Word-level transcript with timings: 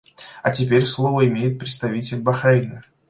А 0.41 0.49
теперь 0.49 0.83
слово 0.87 1.27
имеет 1.27 1.59
представитель 1.59 2.21
Бахрейна. 2.21 2.83